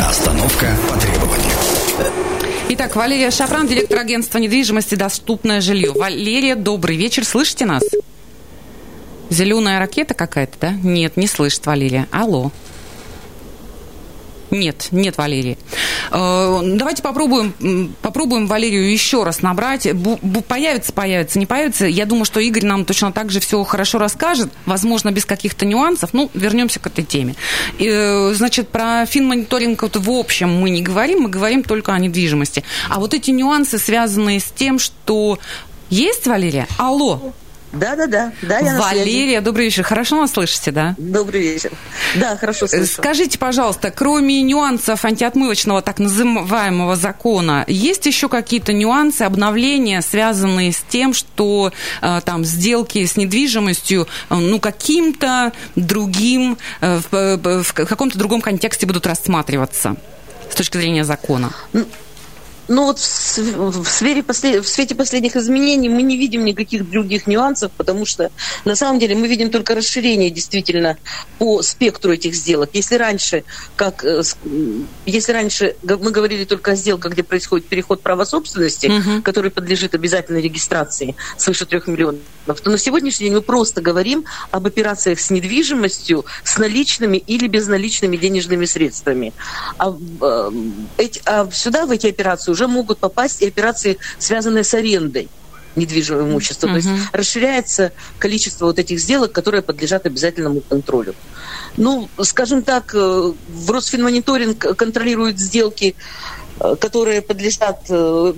[0.00, 1.52] Остановка по требованию.
[2.70, 5.92] Итак, Валерия Шапран, директор агентства недвижимости «Доступное жилье».
[5.92, 7.24] Валерия, добрый вечер.
[7.24, 7.82] Слышите нас?
[9.28, 10.70] Зеленая ракета какая-то, да?
[10.82, 12.08] Нет, не слышит Валерия.
[12.10, 12.50] Алло.
[14.50, 15.58] Нет, нет, Валерий.
[16.12, 19.88] Э, давайте попробуем, попробуем Валерию еще раз набрать.
[20.46, 21.86] Появится, появится, не появится.
[21.86, 26.10] Я думаю, что Игорь нам точно так же все хорошо расскажет, возможно, без каких-то нюансов.
[26.12, 27.34] Ну, вернемся к этой теме.
[27.78, 32.62] Э, значит, про финмониторинг вот в общем мы не говорим, мы говорим только о недвижимости.
[32.90, 35.38] А вот эти нюансы, связанные с тем, что
[35.88, 36.66] есть, Валерия?
[36.78, 37.32] Алло.
[37.72, 38.32] Да, да, да.
[38.42, 39.82] да я Валерия, добрый вечер.
[39.82, 40.94] Хорошо нас слышите, да?
[40.98, 41.72] Добрый вечер.
[42.16, 42.86] Да, хорошо слышу.
[42.86, 50.82] Скажите, пожалуйста, кроме нюансов антиотмывочного так называемого закона, есть еще какие-то нюансы, обновления, связанные с
[50.86, 58.18] тем, что э, там сделки с недвижимостью, э, ну, каким-то другим, э, в, в каком-то
[58.18, 59.96] другом контексте будут рассматриваться
[60.50, 61.52] с точки зрения закона?
[62.68, 64.64] Ну вот в, сфере послед...
[64.64, 68.30] в свете последних изменений мы не видим никаких других нюансов, потому что
[68.64, 70.96] на самом деле мы видим только расширение действительно
[71.38, 72.70] по спектру этих сделок.
[72.72, 73.42] Если раньше,
[73.74, 74.22] как, э,
[75.06, 79.22] если раньше мы говорили только о сделках, где происходит переход права собственности, угу.
[79.22, 82.20] который подлежит обязательной регистрации свыше трех миллионов,
[82.62, 88.16] то на сегодняшний день мы просто говорим об операциях с недвижимостью, с наличными или безналичными
[88.16, 89.32] денежными средствами.
[89.78, 89.96] А,
[90.98, 95.28] э, а сюда в эти операции уже могут попасть и операции, связанные с арендой
[95.74, 96.66] недвижимого имущества.
[96.66, 96.70] Uh-huh.
[96.70, 101.14] То есть расширяется количество вот этих сделок, которые подлежат обязательному контролю.
[101.76, 105.96] Ну, скажем так, э, в Росфинмониторинг контролирует сделки,
[106.60, 108.34] э, которые подлежат Э,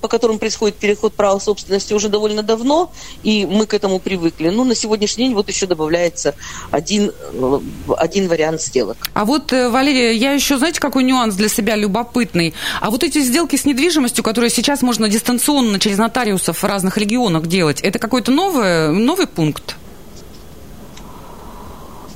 [0.00, 4.48] по которым происходит переход права собственности уже довольно давно, и мы к этому привыкли.
[4.48, 6.34] Ну, на сегодняшний день вот еще добавляется
[6.70, 7.58] один, э,
[7.96, 8.96] один вариант сделок.
[9.14, 12.54] А вот, э, Валерия, я еще, знаете, какой нюанс для себя любопытный?
[12.80, 17.46] А вот эти сделки с недвижимостью, которые сейчас можно дистанционно через нотариусов в разных регионах
[17.46, 19.76] делать, это какой-то новый, новый пункт?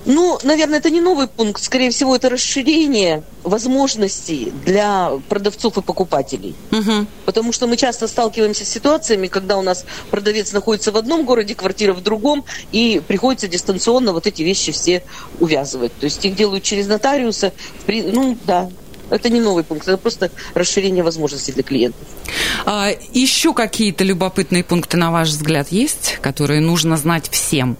[0.06, 1.62] Ну, наверное, это не новый пункт.
[1.62, 6.54] Скорее всего, это расширение возможностей для продавцов и покупателей.
[6.72, 7.06] Угу.
[7.26, 11.54] Потому что мы часто сталкиваемся с ситуациями, когда у нас продавец находится в одном городе,
[11.54, 15.02] квартира в другом, и приходится дистанционно вот эти вещи все
[15.38, 15.92] увязывать.
[15.98, 17.52] То есть их делают через нотариуса.
[17.86, 18.70] Ну, да,
[19.10, 22.06] это не новый пункт, это просто расширение возможностей для клиентов.
[22.64, 27.76] А, еще какие-то любопытные пункты, на ваш взгляд, есть, которые нужно знать всем?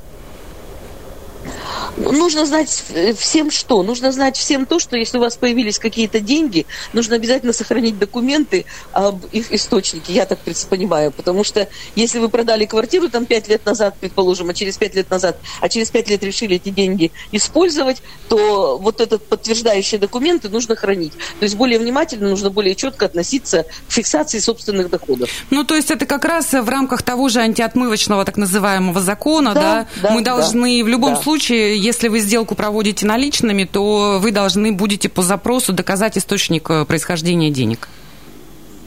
[1.96, 2.84] Нужно знать
[3.18, 3.82] всем что?
[3.82, 8.64] Нужно знать всем то, что если у вас появились какие-то деньги, нужно обязательно сохранить документы
[8.92, 11.10] об их источнике, я так понимаю.
[11.12, 15.10] Потому что если вы продали квартиру там пять лет назад, предположим, а через пять лет
[15.10, 20.76] назад, а через пять лет решили эти деньги использовать, то вот этот подтверждающий документы нужно
[20.76, 21.12] хранить.
[21.38, 25.28] То есть более внимательно, нужно более четко относиться к фиксации собственных доходов.
[25.50, 29.60] Ну, то есть это как раз в рамках того же антиотмывочного так называемого закона, да?
[29.60, 29.86] да?
[30.02, 31.22] да Мы должны да, в любом да.
[31.22, 36.84] случае если вы сделку проводите наличными, то вы должны будете по запросу доказать источник э,
[36.84, 37.88] происхождения денег.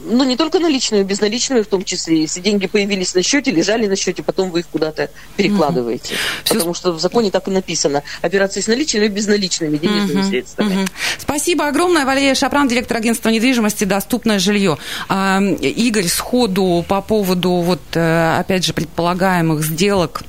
[0.06, 2.20] Ну, не только наличными, безналичными в том числе.
[2.20, 6.14] Если деньги появились на счете, лежали на счете, потом вы их куда-то перекладываете.
[6.14, 6.54] Угу.
[6.54, 8.02] Потому что в законе так и написано.
[8.20, 10.28] Операции с наличными и безналичными денежными угу.
[10.28, 10.82] средствами.
[10.82, 10.88] Угу.
[11.18, 12.04] Спасибо огромное.
[12.04, 14.78] Валерия Шапран, директор агентства недвижимости «Доступное жилье».
[15.08, 20.22] А, Игорь, сходу по поводу, вот, э, опять же, предполагаемых сделок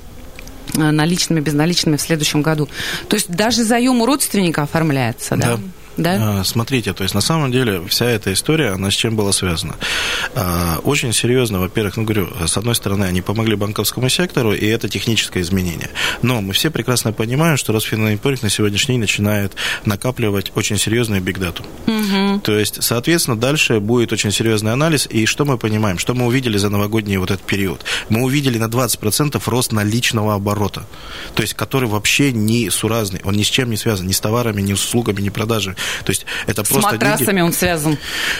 [0.75, 2.69] наличными, безналичными в следующем году.
[3.07, 5.57] То есть даже заем у родственника оформляется, да?
[5.57, 5.59] Да.
[5.97, 6.39] Да?
[6.39, 9.75] А, смотрите, то есть на самом деле вся эта история, она с чем была связана?
[10.35, 14.89] А, очень серьезно, во-первых, ну говорю, с одной стороны, они помогли банковскому сектору, и это
[14.89, 15.89] техническое изменение.
[16.21, 19.53] Но мы все прекрасно понимаем, что Росфинмониторинг на сегодняшний день начинает
[19.85, 21.63] накапливать очень серьезную бигдату.
[21.87, 22.41] Угу.
[22.41, 25.97] То есть, соответственно, дальше будет очень серьезный анализ, и что мы понимаем?
[25.97, 27.83] Что мы увидели за новогодний вот этот период?
[28.09, 30.85] Мы увидели на 20% рост наличного оборота,
[31.33, 34.61] то есть который вообще не суразный, он ни с чем не связан, ни с товарами,
[34.61, 35.75] ни с услугами, ни продажами.
[36.03, 37.97] То есть это С просто матрасами деньги, он связан.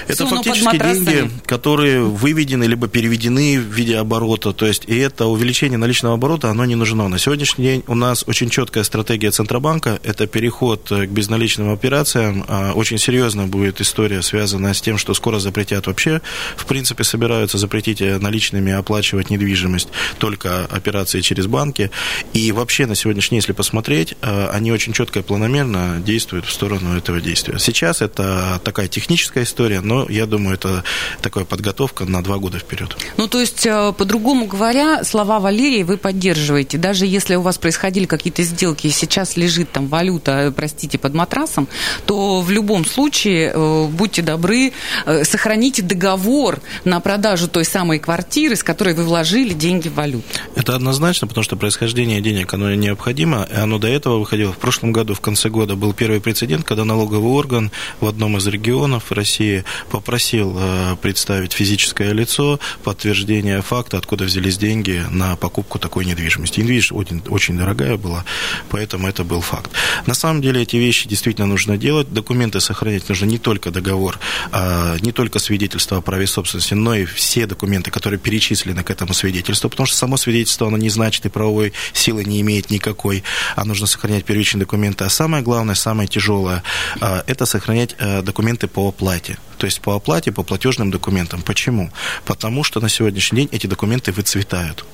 [0.08, 4.54] Это Суну фактически деньги, которые выведены либо переведены в виде оборота.
[4.54, 7.08] То есть и это увеличение наличного оборота, оно не нужно.
[7.08, 10.00] На сегодняшний день у нас очень четкая стратегия Центробанка.
[10.04, 12.46] Это переход к безналичным операциям.
[12.48, 16.22] А, очень серьезно будет история, связанная с тем, что скоро запретят вообще,
[16.56, 21.92] в принципе, собираются запретить наличными оплачивать недвижимость, только операции через банки.
[22.34, 26.52] И вообще на сегодняшний день, если посмотреть, а, они очень четко и планомерно действуют в
[26.52, 27.60] сторону этого действия действия.
[27.60, 30.84] Сейчас это такая техническая история, но я думаю, это
[31.22, 32.96] такая подготовка на два года вперед.
[33.18, 36.78] Ну, то есть, э, по-другому говоря, слова Валерии вы поддерживаете.
[36.78, 41.68] Даже если у вас происходили какие-то сделки, и сейчас лежит там валюта, простите, под матрасом,
[42.06, 44.72] то в любом случае, э, будьте добры,
[45.06, 50.24] э, сохраните договор на продажу той самой квартиры, с которой вы вложили деньги в валюту.
[50.56, 54.54] Это однозначно, потому что происхождение денег, оно необходимо, и оно до этого выходило.
[54.54, 58.48] В прошлом году, в конце года, был первый прецедент, когда налоговый орган в одном из
[58.48, 66.06] регионов России попросил э, представить физическое лицо, подтверждение факта, откуда взялись деньги на покупку такой
[66.06, 66.60] недвижимости.
[66.60, 68.26] Недвижимость очень, очень дорогая была,
[68.70, 69.72] поэтому это был факт.
[70.06, 72.12] На самом деле эти вещи действительно нужно делать.
[72.12, 74.20] Документы сохранять нужно не только договор,
[74.52, 79.14] а не только свидетельство о праве собственности, но и все документы, которые перечислены к этому
[79.14, 83.24] свидетельству, потому что само свидетельство, оно не значит и правовой силы не имеет никакой,
[83.56, 85.04] а нужно сохранять первичные документы.
[85.04, 86.64] А самое главное, самое тяжелое,
[87.00, 89.38] а, это сохранять э, документы по оплате.
[89.58, 91.42] То есть по оплате, по платежным документам.
[91.42, 91.92] Почему?
[92.26, 94.86] Потому что на сегодняшний день эти документы выцветают.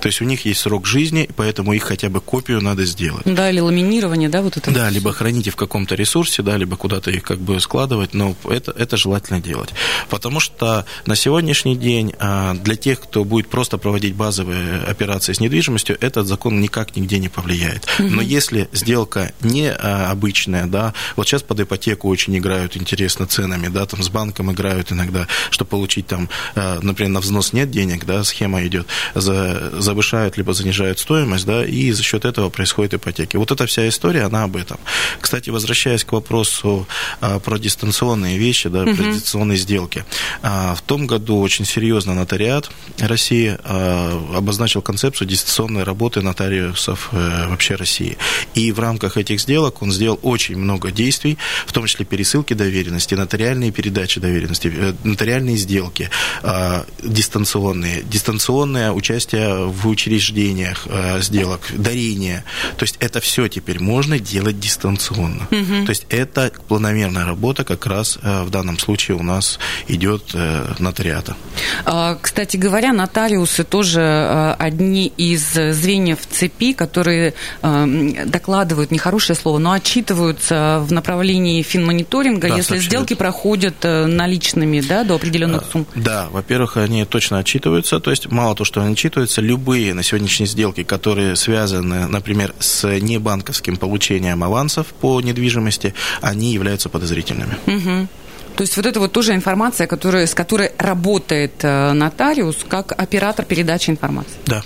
[0.00, 3.22] То есть у них есть срок жизни, поэтому их хотя бы копию надо сделать.
[3.24, 4.70] Да, или ламинирование, да, вот это?
[4.70, 8.72] Да, либо храните в каком-то ресурсе, да, либо куда-то их как бы складывать, но это,
[8.72, 9.70] это желательно делать.
[10.08, 15.40] Потому что на сегодняшний день а, для тех, кто будет просто проводить базовые операции с
[15.40, 17.86] недвижимостью, этот закон никак нигде не повлияет.
[17.98, 18.08] Угу.
[18.08, 23.68] Но если сделка не а, обычная, да, вот сейчас под ипотеку очень играют интересно ценами,
[23.68, 28.04] да, там с банком играют иногда, чтобы получить там, а, например, на взнос нет денег,
[28.04, 33.36] да, схема идет, за, завышают либо занижают стоимость, да, и за счет этого происходят ипотеки.
[33.38, 34.78] Вот эта вся история, она об этом.
[35.18, 36.86] Кстати, возвращаясь к вопросу
[37.20, 38.94] а, про дистанционные вещи, да, угу.
[38.94, 40.04] про дистанционные сделки.
[40.42, 47.48] А, в том году очень серьезно нотариат России а, обозначил концепцию дистанционной работы нотариусов а,
[47.48, 48.18] вообще России.
[48.54, 53.14] И в рамках этих сделок он сделал очень много действий, в том числе пересылки доверенности,
[53.14, 56.10] нотариальные передачи доверенности, э, нотариальные сделки,
[56.42, 62.44] а, дистанционные, дистанционное участие в учреждениях э, сделок, дарения.
[62.76, 65.46] То есть это все теперь можно делать дистанционно.
[65.50, 65.86] Угу.
[65.86, 70.74] То есть это планомерная работа как раз э, в данном случае у нас идет э,
[70.78, 71.36] нотариата.
[71.84, 79.58] А, кстати говоря, нотариусы тоже э, одни из звеньев цепи, которые э, докладывают, нехорошее слово,
[79.58, 82.84] но отчитываются в направлении финмониторинга, да, если сообщают.
[82.84, 85.86] сделки проходят э, наличными да, до определенных сумм.
[85.94, 90.02] Да, во-первых, они точно отчитываются, то есть мало то, что они отчитываются, любые любые на
[90.02, 97.54] сегодняшние сделки, которые связаны, например, с небанковским получением авансов по недвижимости, они являются подозрительными.
[97.66, 98.08] Угу.
[98.56, 103.44] То есть вот это вот тоже информация, которая, с которой работает э, нотариус как оператор
[103.44, 104.38] передачи информации.
[104.46, 104.62] Да.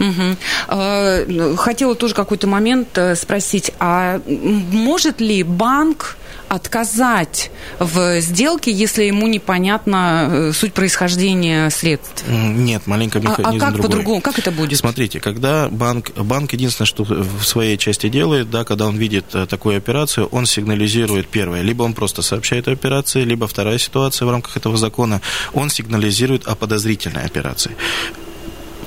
[0.00, 1.56] Угу.
[1.56, 6.16] Хотела тоже какой-то момент э, спросить, а может ли банк
[6.48, 12.24] отказать в сделке, если ему непонятна э, суть происхождения средств?
[12.28, 14.20] Нет, маленько механизм а, а как по-другому?
[14.20, 14.78] Как это будет?
[14.78, 19.46] Смотрите, когда банк, банк единственное, что в своей части делает, да, когда он видит э,
[19.46, 21.62] такую операцию, он сигнализирует первое.
[21.62, 25.20] Либо он просто сообщает о операции, либо вторая ситуация в рамках этого закона,
[25.52, 27.72] он сигнализирует о подозрительной операции.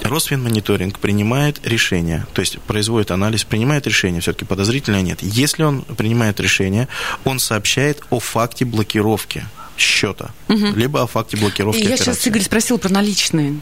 [0.09, 5.19] Росфинмониторинг принимает решение, то есть производит анализ, принимает решение, все-таки подозрительно нет.
[5.21, 6.87] Если он принимает решение,
[7.23, 9.45] он сообщает о факте блокировки
[9.77, 10.67] счета, угу.
[10.75, 12.03] либо о факте блокировки Я операции.
[12.05, 13.59] сейчас Игорь спросил про наличные.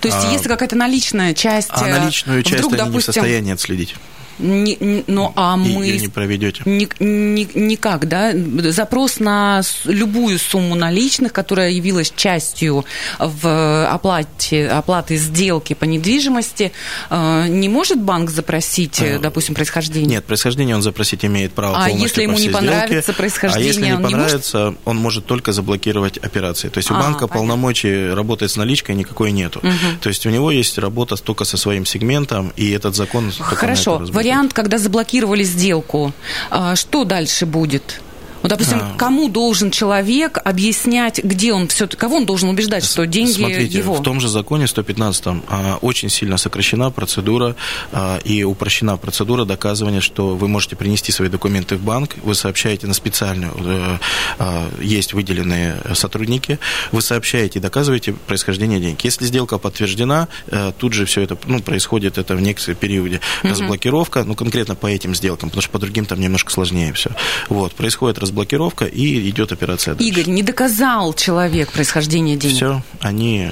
[0.00, 1.68] То есть, а, если какая-то наличная часть...
[1.70, 3.94] А наличную часть вдруг, они допустим, не в состоянии отследить.
[4.38, 5.84] Не, не, ну, а мы...
[5.84, 6.62] Ее не проведете.
[6.64, 8.32] Ни, ни, никак, да?
[8.70, 12.84] Запрос на любую сумму наличных, которая явилась частью
[13.18, 16.72] в оплате, оплаты сделки по недвижимости,
[17.10, 20.08] э, не может банк запросить, а, допустим, происхождение?
[20.08, 23.72] Нет, происхождение он запросить имеет право А если ему по не понравится сделки, происхождение, А
[23.72, 24.80] если не он понравится, не может?
[24.84, 26.68] он может только заблокировать операции.
[26.68, 27.36] То есть у а, банка понятно.
[27.36, 29.60] полномочий работать с наличкой никакой нету.
[29.60, 30.00] Угу.
[30.00, 33.32] То есть у него есть работа только со своим сегментом, и этот закон...
[33.38, 36.12] Хорошо, вариант, когда заблокировали сделку,
[36.50, 38.00] а, что дальше будет?
[38.42, 38.94] Вот, допустим, а...
[38.96, 43.94] кому должен человек объяснять, где он все кого он должен убеждать, что деньги Смотрите, его?
[43.94, 47.56] в том же законе 115 а, очень сильно сокращена процедура
[47.92, 52.86] а, и упрощена процедура доказывания, что вы можете принести свои документы в банк, вы сообщаете
[52.86, 53.98] на специальную, э,
[54.38, 56.58] а, есть выделенные сотрудники,
[56.92, 59.00] вы сообщаете и доказываете происхождение денег.
[59.02, 63.20] Если сделка подтверждена, э, тут же все это ну, происходит это в некотором периоде.
[63.42, 67.10] Разблокировка, ну, конкретно по этим сделкам, потому что по другим там немножко сложнее все.
[67.48, 70.08] Вот, происходит разблокировка и идет операция дальше.
[70.08, 72.56] Игорь, не доказал человек происхождение денег?
[72.56, 73.50] Все, они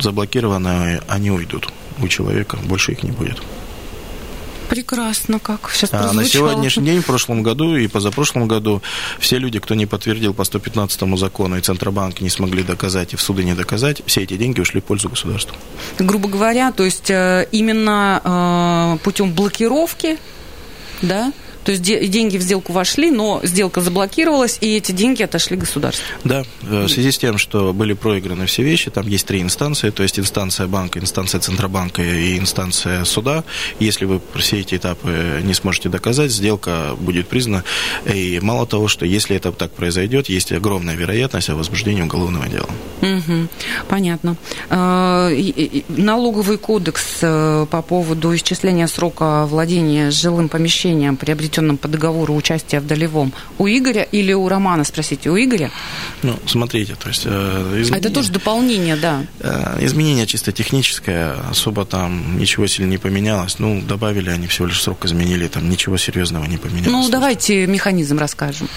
[0.00, 3.40] заблокированы, они уйдут у человека, больше их не будет.
[4.68, 8.82] Прекрасно, как сейчас а на сегодняшний день, в прошлом году и позапрошлом году
[9.20, 13.20] все люди, кто не подтвердил по 115 закону, и Центробанк не смогли доказать, и в
[13.20, 15.56] суды не доказать, все эти деньги ушли в пользу государства.
[16.00, 20.18] Грубо говоря, то есть э, именно э, путем блокировки,
[21.00, 21.32] да,
[21.66, 26.04] то есть деньги в сделку вошли, но сделка заблокировалась, и эти деньги отошли государству.
[26.22, 29.90] Да, э, в связи с тем, что были проиграны все вещи, там есть три инстанции,
[29.90, 33.42] то есть инстанция банка, инстанция Центробанка и инстанция суда.
[33.80, 37.64] Если вы все эти этапы не сможете доказать, сделка будет признана.
[38.04, 42.68] И мало того, что если это так произойдет, есть огромная вероятность о возбуждении уголовного дела.
[43.02, 43.48] Угу,
[43.88, 44.36] понятно.
[44.70, 52.34] Э, налоговый кодекс э, по поводу исчисления срока владения жилым помещением приобретен заключенном по договору
[52.34, 55.70] участия в долевом у Игоря или у Романа, спросите, у Игоря?
[56.22, 57.22] Ну, смотрите, то есть...
[57.24, 59.24] Э, изменения, Это тоже дополнение, да.
[59.40, 63.58] Э, изменение чисто техническое, особо там ничего сильно не поменялось.
[63.58, 66.90] Ну, добавили они всего лишь срок изменили, там ничего серьезного не поменялось.
[66.90, 68.68] Ну, давайте механизм расскажем.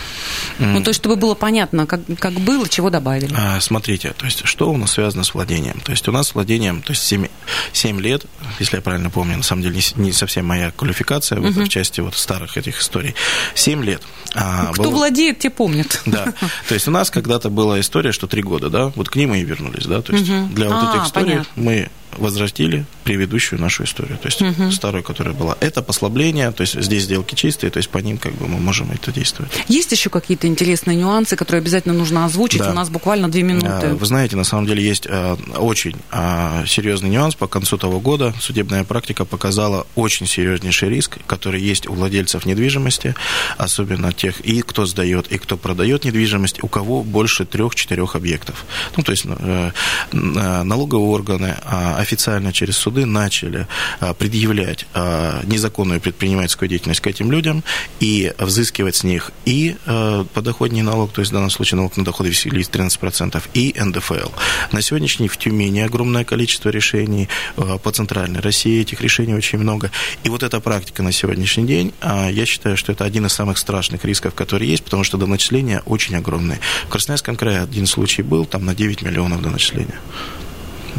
[0.59, 0.73] Mm.
[0.73, 3.33] Ну, то есть, чтобы было понятно, как, как было, чего добавили.
[3.37, 5.79] А, смотрите, то есть, что у нас связано с владением?
[5.83, 7.27] То есть, у нас с владением, то есть, 7,
[7.73, 8.25] 7 лет,
[8.59, 11.51] если я правильно помню, на самом деле, не, не совсем моя квалификация в uh-huh.
[11.51, 13.15] этой части вот старых этих этих историй.
[13.55, 14.01] Семь лет.
[14.35, 14.91] А, Кто было...
[14.91, 16.01] владеет, те помнят.
[16.09, 16.33] Да.
[16.67, 19.41] То есть у нас когда-то была история, что три года, да, вот к ним мы
[19.41, 20.47] и вернулись, да, то есть угу.
[20.53, 21.51] для вот а, этих историй понятно.
[21.55, 24.71] мы возвратили предыдущую нашу историю, то есть угу.
[24.71, 25.57] старую, которая была.
[25.59, 28.91] Это послабление, то есть здесь сделки чистые, то есть по ним как бы мы можем
[28.91, 29.51] это действовать.
[29.67, 32.59] Есть еще какие-то интересные нюансы, которые обязательно нужно озвучить?
[32.59, 32.71] Да.
[32.71, 33.67] У нас буквально две минуты.
[33.67, 37.35] А, вы знаете, на самом деле есть а, очень а, серьезный нюанс.
[37.35, 43.15] По концу того года судебная практика показала очень серьезнейший риск, который есть у владельцев недвижимости,
[43.57, 48.65] особенно тех и кто сдает, и кто продает недвижимость, у кого больше трех-четырех объектов.
[48.97, 49.71] Ну, то есть э,
[50.11, 51.55] налоговые органы,
[51.99, 53.67] официально через суды начали
[53.99, 57.63] а, предъявлять а, незаконную предпринимательскую деятельность к этим людям
[57.99, 62.05] и взыскивать с них и а, подоходный налог, то есть в данном случае налог на
[62.05, 64.29] доходы весили 13%, и НДФЛ.
[64.71, 69.91] На сегодняшний в Тюмени огромное количество решений по центральной России, этих решений очень много.
[70.23, 74.05] И вот эта практика на сегодняшний день, я считаю, что это один из самых страшных
[74.05, 76.59] рисков, которые есть, потому что доначисления очень огромные.
[76.85, 79.99] В Красноярском крае один случай был, там на 9 миллионов доначисления.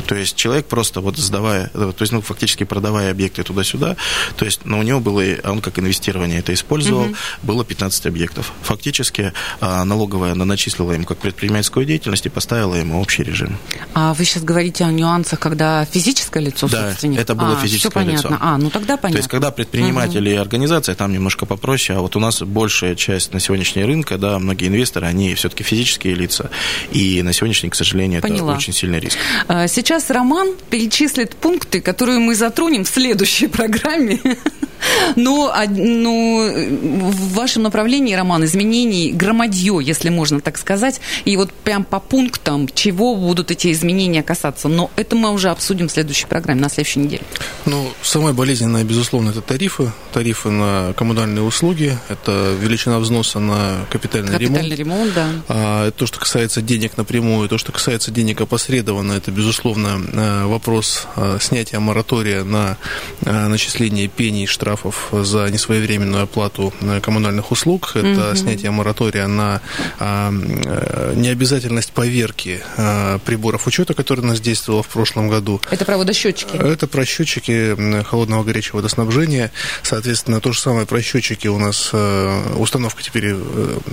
[0.07, 3.97] То есть человек просто вот сдавая, то есть, ну, фактически продавая объекты туда-сюда,
[4.37, 7.17] то есть, но у него было, он как инвестирование это использовал, угу.
[7.43, 8.53] было 15 объектов.
[8.63, 13.57] Фактически а, налоговая она начислила ему как предпринимательскую деятельность и поставила ему общий режим.
[13.95, 17.21] А вы сейчас говорите о нюансах, когда физическое лицо да, собственник?
[17.21, 18.29] это было а, физическое все понятно.
[18.29, 18.39] лицо.
[18.41, 19.13] А, ну тогда понятно.
[19.13, 20.37] То есть, когда предприниматели угу.
[20.37, 24.39] и организация, там немножко попроще, а вот у нас большая часть на сегодняшний рынка, да,
[24.39, 26.51] многие инвесторы, они все-таки физические лица,
[26.93, 28.53] и на сегодняшний, к сожалению, Поняла.
[28.53, 29.19] это очень сильный риск.
[29.81, 34.21] Сейчас Роман перечислит пункты, которые мы затронем в следующей программе.
[35.17, 41.01] Ну, а, ну, в вашем направлении, Роман, изменений громадье, если можно так сказать.
[41.25, 44.69] И вот прям по пунктам, чего будут эти изменения касаться.
[44.69, 47.23] Но это мы уже обсудим в следующей программе, на следующей неделе.
[47.67, 49.93] Ну, самое болезненное, безусловно, это тарифы.
[50.13, 51.99] Тарифы на коммунальные услуги.
[52.09, 55.15] Это величина взноса на капитальный, капитальный ремонт.
[55.15, 55.27] ремонт, да.
[55.49, 61.07] А, то, что касается денег напрямую, то, что касается денег опосредованно, это, безусловно, э, вопрос
[61.17, 62.77] э, снятия моратория на
[63.23, 67.93] э, начисление пений штрафов штрафов за несвоевременную оплату э, коммунальных услуг.
[67.95, 68.37] Это угу.
[68.37, 69.61] снятие моратория на
[69.99, 75.61] а, э, необязательность поверки а, приборов учета, который у нас действовал в прошлом году.
[75.71, 76.57] Это про водосчетчики?
[76.57, 79.51] Это про счетчики холодного горячего водоснабжения.
[79.83, 81.93] Соответственно, то же самое про счетчики у нас
[82.57, 83.35] установка теперь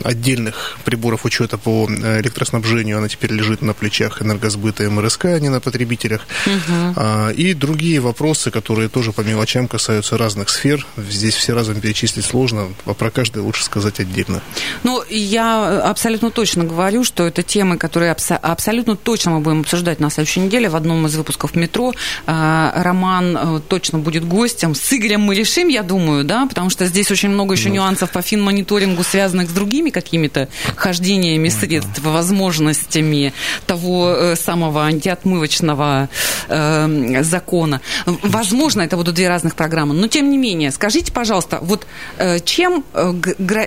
[0.04, 5.50] отдельных приборов учета по электроснабжению, она теперь лежит на плечах энергосбыта и МРСК, а не
[5.50, 6.28] на потребителях.
[6.46, 7.32] Угу.
[7.36, 10.86] И другие вопросы, которые тоже по мелочам касаются разных сфер, сфер.
[10.98, 14.42] Здесь все разом перечислить сложно, а про каждый лучше сказать отдельно.
[14.84, 20.00] Ну, я абсолютно точно говорю, что это темы, которые абсо- абсолютно точно мы будем обсуждать
[20.00, 21.94] на следующей неделе в одном из выпусков «Метро».
[22.26, 24.76] А, Роман э, точно будет гостем.
[24.76, 27.76] С Игорем мы решим, я думаю, да, потому что здесь очень много еще ну.
[27.76, 33.34] нюансов по финмониторингу, связанных с другими какими-то хождениями средств, возможностями
[33.66, 36.10] того э, самого антиотмывочного
[36.50, 37.82] э, закона.
[38.06, 41.86] Возможно, это будут две разных программы, но тем не менее, менее, скажите, пожалуйста, вот
[42.18, 43.12] э, чем э,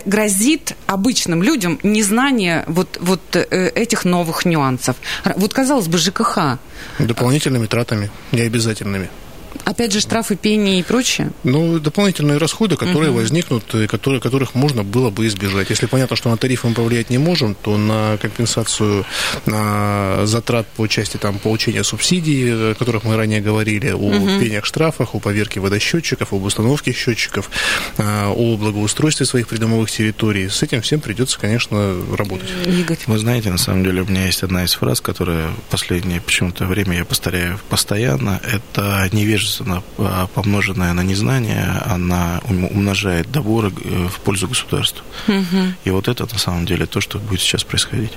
[0.04, 4.96] грозит обычным людям незнание вот, вот э, этих новых нюансов?
[5.36, 6.58] Вот, казалось бы, ЖКХ.
[6.98, 9.08] Дополнительными тратами, необязательными.
[9.70, 11.30] Опять же, штрафы, пени и прочее?
[11.44, 13.20] Ну, дополнительные расходы, которые угу.
[13.20, 15.70] возникнут, и которые, которых можно было бы избежать.
[15.70, 19.06] Если понятно, что на тарифы мы повлиять не можем, то на компенсацию
[19.46, 24.40] на затрат по части там, получения субсидий, о которых мы ранее говорили, о угу.
[24.40, 27.48] пениях, штрафах, о поверке водосчетчиков, об установке счетчиков,
[27.96, 32.48] а, о благоустройстве своих придомовых территорий, с этим всем придется, конечно, работать.
[32.66, 32.98] Игорь.
[33.06, 36.66] Вы знаете, на самом деле, у меня есть одна из фраз, которая в последнее почему-то
[36.66, 38.40] время я повторяю постоянно.
[38.42, 39.59] Это невежество,
[39.98, 45.04] а, помноженное на незнание, она умножает доборы э, в пользу государства.
[45.28, 45.74] Угу.
[45.84, 48.12] И вот это, на самом деле, то, что будет сейчас происходить.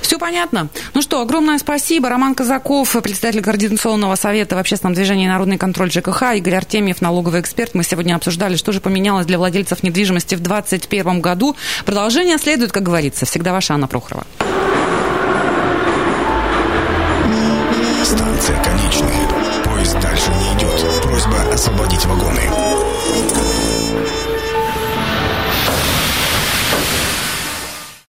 [0.00, 0.68] Все понятно.
[0.94, 2.08] Ну что, огромное спасибо.
[2.08, 7.74] Роман Казаков, председатель Координационного совета в общественном движении «Народный контроль ЖКХ», Игорь Артемьев, налоговый эксперт.
[7.74, 11.56] Мы сегодня обсуждали, что же поменялось для владельцев недвижимости в 2021 году.
[11.84, 13.26] Продолжение следует, как говорится.
[13.26, 14.26] Всегда ваша Анна Прохорова.
[18.04, 19.25] Станция конечная.
[21.66, 22.75] Освободить вагоны.